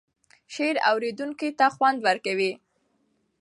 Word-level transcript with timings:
شعر 0.53 0.75
اوریدونکی 0.89 1.49
ته 1.59 1.67
خوند 1.75 1.97
ورکوي. 2.07 2.51